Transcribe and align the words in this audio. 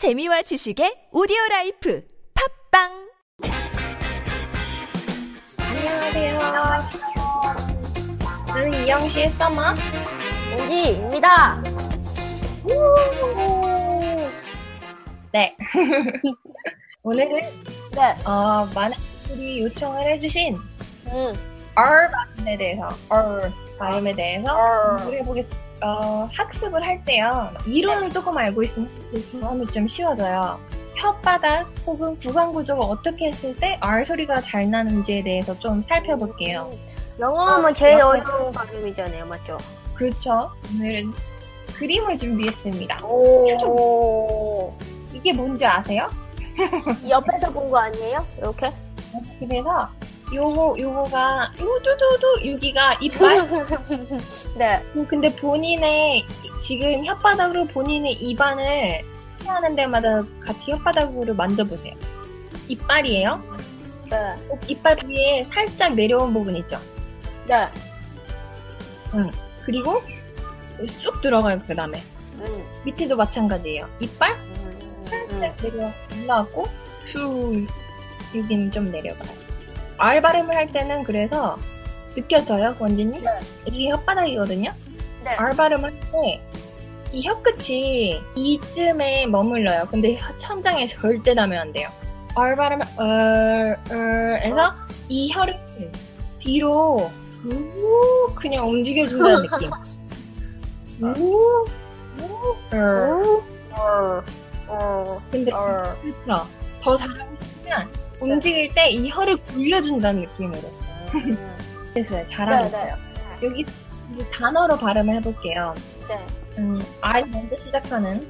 재미와 0.00 0.40
지식의 0.40 1.08
오디오 1.12 1.36
life 1.50 2.02
팟빵 2.72 2.88
안녕하세요. 5.58 6.38
저는 8.46 8.86
이영시의 8.86 9.28
써마. 9.28 9.74
은지입니다. 10.52 11.62
네. 15.32 15.54
오늘은 17.04 17.28
네. 17.92 18.24
어, 18.24 18.66
많은 18.74 18.96
분들이 19.28 19.60
요청을 19.64 20.00
해주신 20.12 20.56
음. 21.08 21.70
R 21.74 22.10
발음에 22.10 22.56
대해서 22.56 22.88
R 23.10 23.52
발음에 23.78 24.14
대해서 24.14 24.48
R. 24.48 24.96
공부를 24.96 25.18
해보겠습니다. 25.20 25.69
어, 25.82 26.28
학습을 26.32 26.82
할 26.84 27.02
때요. 27.04 27.50
이론을 27.66 28.10
조금 28.10 28.36
알고 28.36 28.62
있으면 28.62 28.88
그 29.12 29.30
경험이 29.32 29.66
좀 29.68 29.88
쉬워져요. 29.88 30.60
혓바닥 30.96 31.66
혹은 31.86 32.16
구강 32.18 32.52
구조가 32.52 32.84
어떻게 32.84 33.30
했을 33.30 33.56
때 33.56 33.78
R 33.80 34.04
소리가 34.04 34.42
잘 34.42 34.68
나는지에 34.70 35.22
대해서 35.22 35.58
좀 35.58 35.82
살펴볼게요. 35.82 36.70
영어하면 37.18 37.74
제일 37.74 38.00
어, 38.00 38.08
어려운 38.08 38.52
발음이잖아요, 38.52 39.24
맞죠? 39.26 39.56
그렇죠. 39.94 40.50
오늘은 40.74 41.12
그림을 41.74 42.18
준비했습니다. 42.18 43.04
오. 43.04 44.74
이게 45.14 45.32
뭔지 45.32 45.64
아세요? 45.64 46.10
옆에서 47.08 47.50
본 47.52 47.70
거 47.70 47.78
아니에요? 47.78 48.26
이렇게? 48.38 48.72
그래서 49.38 49.88
요거 50.32 50.76
요거가 50.78 51.52
요조조조 51.58 52.52
여기가 52.52 52.94
이빨. 53.00 53.48
네. 54.56 54.82
근데 55.08 55.34
본인의 55.34 56.24
지금 56.62 57.02
혓바닥으로 57.02 57.72
본인의 57.72 58.12
입안을 58.14 59.02
피하는 59.40 59.74
데마다 59.74 60.22
같이 60.40 60.72
혓바닥으로 60.72 61.34
만져보세요. 61.34 61.94
이빨이에요. 62.68 63.42
네. 64.10 64.58
이빨 64.68 64.98
위에 65.04 65.46
살짝 65.52 65.94
내려온 65.94 66.32
부분 66.32 66.56
있죠. 66.56 66.78
네. 67.46 67.68
그리고 69.64 70.00
쑥 70.86 71.20
들어가요. 71.20 71.60
그 71.66 71.74
다음에 71.74 72.02
음. 72.38 72.64
밑에도 72.84 73.16
마찬가지예요. 73.16 73.88
이빨 74.00 74.32
음. 74.32 75.06
살짝 75.08 75.56
내려 75.56 75.90
올라왔고 76.22 76.68
쭉 77.06 77.66
여기는 78.34 78.70
좀 78.70 78.90
내려가요. 78.92 79.49
R 80.00 80.20
발음을 80.20 80.56
할 80.56 80.72
때는 80.72 81.04
그래서 81.04 81.58
느껴져요, 82.14 82.74
원진님? 82.78 83.22
네. 83.22 83.30
이게 83.66 83.90
혓바닥이거든요. 83.90 84.72
네. 85.24 85.30
R 85.36 85.54
발음을 85.56 85.90
할 85.92 86.00
때 86.12 86.40
이 87.12 87.26
혀끝이 87.26 88.20
이쯤에 88.36 89.26
머물러요. 89.26 89.88
근데 89.90 90.14
혀- 90.16 90.36
천장에 90.38 90.86
절대 90.86 91.34
닿으면 91.34 91.58
안 91.58 91.72
돼요. 91.72 91.88
R 92.36 92.54
발음을 92.54 92.86
어, 92.86 93.02
어, 93.92 94.36
해서 94.40 94.72
이 95.08 95.28
혀를 95.32 95.58
뒤로 96.38 97.10
우 97.44 98.32
그냥 98.36 98.68
움직여준다는 98.68 99.42
느낌. 99.50 99.70
우, 101.02 101.66
우, 102.20 102.76
어. 102.76 103.42
어. 103.72 104.22
어. 104.68 105.20
근데 105.32 105.50
어. 105.52 105.96
그렇죠. 106.00 106.46
더 106.80 106.96
잘하고 106.96 107.30
움직일 108.20 108.72
때 108.74 108.90
이 108.90 109.08
혀를 109.08 109.36
굴려준다는 109.38 110.22
느낌으로 110.22 110.72
음. 111.14 111.36
됐어요. 111.94 112.24
네, 112.26 112.66
있어요. 112.66 112.96
여기 113.42 113.60
이제 114.14 114.30
단어로 114.32 114.76
발음을 114.76 115.14
해볼게요. 115.16 115.74
네. 116.08 116.26
음, 116.58 116.82
R 117.00 117.26
먼저 117.30 117.56
시작하는 117.58 118.26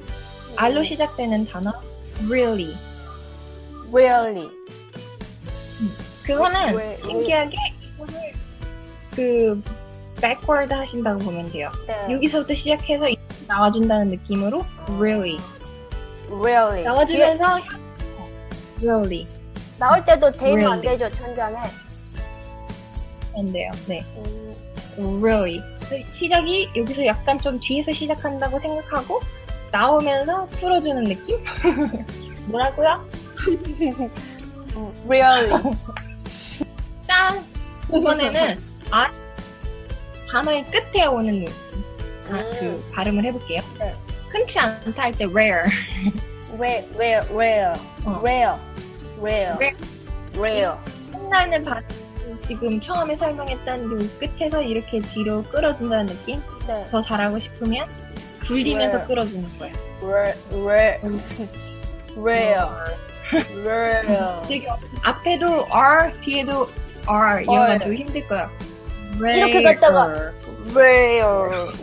R로 0.55 0.83
시작되는 0.83 1.45
단어 1.47 1.71
really. 2.29 2.75
Really. 3.91 4.49
그거는 6.23 6.75
왜- 6.75 6.89
왜- 6.91 6.97
신기하게 6.99 7.57
이거를 7.81 8.13
그 9.15 9.61
backward 10.21 10.73
하신다고 10.73 11.19
보면 11.19 11.51
돼요. 11.51 11.71
네. 11.87 12.13
여기서부터 12.13 12.53
시작해서 12.53 13.05
나와준다는 13.47 14.09
느낌으로 14.09 14.63
really. 14.99 15.37
Really. 16.29 16.83
나와주면서 16.83 17.59
혀- 17.59 17.77
really 18.81 19.27
나올 19.81 20.05
때도 20.05 20.31
대면 20.33 20.73
안. 20.73 20.81
되죠, 20.81 21.09
천장에. 21.09 21.57
안 23.35 23.51
돼요. 23.51 23.71
네. 23.87 24.05
음. 24.15 24.55
really. 25.23 25.59
시작이 26.13 26.69
여기서 26.75 27.03
약간 27.07 27.39
좀 27.39 27.59
뒤에서 27.59 27.91
시작한다고 27.91 28.59
생각하고 28.59 29.19
나오면서 29.71 30.45
풀어주는 30.49 31.03
느낌? 31.05 31.43
뭐라고요? 32.45 33.09
음. 33.49 34.11
Really. 35.09 35.49
짠! 37.07 37.43
이번에는 37.91 38.59
아 38.91 39.11
단어의 40.29 40.63
끝에 40.65 41.05
오는 41.07 41.45
아, 42.29 42.35
음. 42.35 42.49
그 42.59 42.91
발음을 42.93 43.25
해볼게요. 43.25 43.61
네. 43.79 43.95
흔치 44.29 44.59
않다 44.59 45.01
할 45.01 45.11
때 45.13 45.25
rare. 45.25 45.65
Rare. 46.57 46.85
Rare. 46.95 47.27
Rare. 47.31 47.73
어. 48.05 48.21
Rare. 48.23 48.55
Rare. 49.21 49.53
Rare. 49.59 49.75
Rare. 50.35 50.71
끝나는 51.11 51.63
발음 51.63 51.83
지금 52.47 52.79
처음에 52.79 53.15
설명했던 53.15 53.91
요 53.91 54.07
끝에서 54.19 54.61
이렇게 54.61 54.99
뒤로 55.01 55.43
끌어준다는 55.43 56.07
느낌? 56.07 56.41
네. 56.67 56.85
더 56.89 57.01
잘하고 57.01 57.37
싶으면 57.39 57.87
굴리면서 58.47 58.97
Rare. 58.97 59.07
끌어주는 59.07 59.59
거예요. 59.59 59.75
Rare. 60.01 60.33
Rare. 60.51 60.99
Rare. 62.17 62.67
Rare. 63.65 64.47
되게 64.47 64.67
앞에도 65.03 65.65
R, 65.69 66.11
뒤에도 66.19 66.67
R 67.05 67.43
이어가지고 67.43 67.93
힘들 67.93 68.27
거예요. 68.27 68.49
이렇게 69.19 69.63
갔다가 69.63 70.31
Rare. 70.73 71.21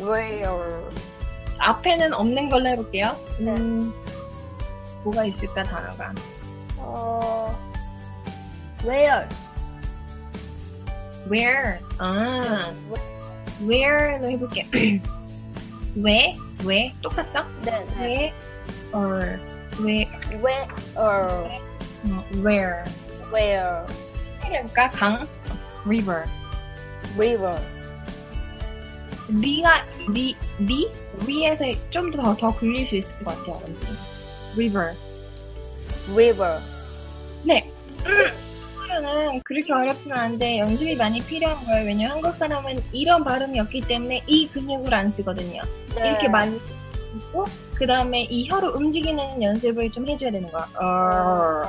Rare. 0.03 0.89
앞에는 1.59 2.13
없는 2.15 2.49
걸로 2.49 2.69
해볼게요. 2.69 3.17
네. 3.39 3.51
음, 3.53 3.93
뭐가 5.05 5.25
있을까 5.25 5.63
단어가? 5.65 6.13
어. 6.89 7.55
Where. 8.85 9.29
Where? 11.31 11.81
아, 11.99 12.73
where로 13.61 14.31
해볼게요. 14.31 14.65
왜? 15.97 16.37
왜? 16.65 16.95
똑같죠? 17.03 17.45
네. 17.63 17.85
네. 17.97 18.01
왜? 18.01 18.33
or 18.95 19.39
where? 19.81 20.09
Where. 20.31 20.67
어, 20.97 22.25
where? 22.37 22.85
Where. 23.33 23.87
해볼까? 24.45 24.91
강? 24.91 25.29
river. 25.85 26.25
River. 27.17 27.61
리가 29.29 29.85
리 30.11 30.35
리? 30.59 30.91
위에서 31.27 31.65
좀더더 31.91 32.55
굴릴 32.55 32.87
수 32.87 32.97
있을 32.97 33.19
것 33.23 33.37
같아요. 33.37 33.61
왠지. 33.65 33.85
river. 34.57 34.95
River. 36.15 36.61
네. 37.45 37.71
한국어는 38.89 39.43
그렇게 39.43 39.73
어렵진 39.73 40.13
않은데 40.13 40.59
연습이 40.59 40.97
많이 40.97 41.23
필요한 41.23 41.65
거예요. 41.65 41.87
왜냐면 41.87 42.13
한국 42.13 42.35
사람은 42.35 42.83
이런 42.93 43.25
발음이 43.25 43.59
없기 43.61 43.83
때문에 43.83 44.23
이 44.27 44.49
근육을 44.49 44.93
안 44.93 45.13
쓰거든요. 45.13 45.63
네. 45.95 46.09
이렇게 46.09 46.29
많이 46.29 46.57
있고 47.17 47.47
그 47.75 47.87
다음에 47.87 48.23
이 48.23 48.49
혀를 48.49 48.71
움직이는 48.71 49.43
연습을 49.43 49.91
좀 49.93 50.09
해줘야 50.09 50.31
되는 50.31 50.51
거야. 50.51 50.69
어. 50.81 51.63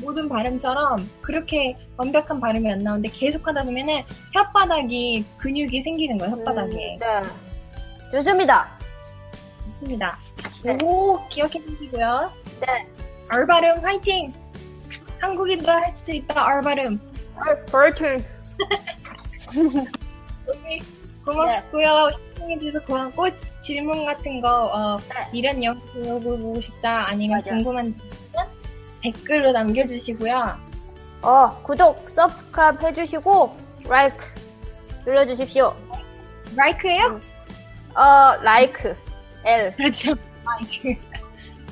모든 0.00 0.28
발음처럼 0.28 1.08
그렇게 1.20 1.76
완벽한 1.96 2.40
발음이 2.40 2.70
안 2.70 2.82
나오는데 2.82 3.10
계속 3.10 3.46
하다 3.46 3.64
보면은 3.64 4.02
혓바닥이 4.34 5.24
근육이 5.38 5.82
생기는 5.82 6.18
거예요. 6.18 6.36
혓바닥에. 6.36 6.72
음, 6.72 6.96
네. 6.98 7.22
좋습니다. 8.10 8.68
좋습니다. 9.80 10.18
네. 10.62 10.78
오 10.82 11.18
기억해 11.28 11.62
주시고요. 11.64 12.32
네. 12.60 12.86
R 13.28 13.46
발음 13.46 13.84
화이팅! 13.84 14.32
한국인도 15.20 15.70
할 15.70 15.90
수 15.90 16.12
있다. 16.12 16.46
R 16.46 16.60
발음. 16.62 17.00
버튼. 17.70 18.24
오케이. 20.48 20.80
고맙고요. 21.24 22.10
시청해주셔서 22.34 22.84
고맙고 22.84 23.34
지- 23.36 23.50
질문 23.62 24.04
같은 24.04 24.40
거 24.42 24.66
어, 24.66 24.98
네. 24.98 25.28
이런 25.32 25.62
영상 25.64 25.82
배워보고 25.94 26.60
싶다 26.60 27.08
아니면 27.08 27.38
맞아. 27.38 27.50
궁금한 27.50 27.94
점 28.34 28.46
댓글로 29.02 29.52
남겨주시고요. 29.52 30.58
어, 31.22 31.62
구독, 31.62 32.08
subscribe 32.10 32.86
해주시고, 32.86 33.56
like 33.88 34.24
눌러주십시오. 35.06 35.74
like예요? 36.54 37.20
어, 37.94 38.36
like. 38.42 38.94
L. 39.44 39.74
그렇죠. 39.76 40.14
like. 40.44 41.00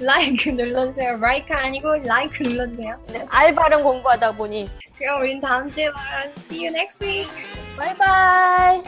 like 0.05 0.49
눌러주세요. 0.51 1.19
like 1.19 1.53
아니고 1.55 1.97
like 2.05 2.43
눌러주세요. 2.43 2.99
네, 3.09 3.27
R 3.29 3.55
발음 3.55 3.83
공부하다 3.83 4.33
보니. 4.33 4.69
그럼 4.99 5.23
우린 5.23 5.41
다음 5.41 5.71
주에 5.71 5.91
봐요. 5.93 6.31
See 6.39 6.67
you 6.67 6.75
next 6.77 7.05
week. 7.05 7.31
바이바이. 7.77 8.83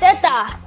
됐다. 0.00 0.63